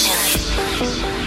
[0.00, 1.19] Sessions.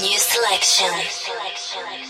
[0.00, 2.07] New selection.